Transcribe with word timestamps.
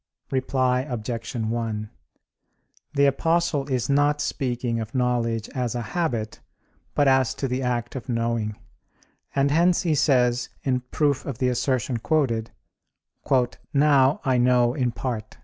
Reply 0.31 0.79
Obj. 0.89 1.35
1: 1.35 1.89
The 2.95 3.05
Apostle 3.05 3.67
is 3.69 3.87
not 3.87 4.19
speaking 4.19 4.79
of 4.79 4.95
knowledge 4.95 5.47
as 5.49 5.75
a 5.75 5.83
habit, 5.93 6.39
but 6.95 7.07
as 7.07 7.35
to 7.35 7.47
the 7.47 7.61
act 7.61 7.95
of 7.95 8.09
knowing; 8.09 8.55
and 9.35 9.51
hence 9.51 9.83
he 9.83 9.93
says, 9.93 10.49
in 10.63 10.79
proof 10.89 11.23
of 11.23 11.37
the 11.37 11.49
assertion 11.49 11.97
quoted, 11.97 12.49
"Now, 13.75 14.21
I 14.25 14.39
know 14.39 14.73
in 14.73 14.91
part." 14.91 15.37